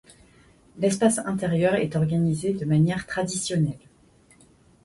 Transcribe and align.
L'espace 0.79 1.19
intérieur 1.19 1.75
est 1.75 1.95
organisé 1.95 2.53
de 2.55 2.65
manière 2.65 3.05
traditionnelle. 3.05 3.77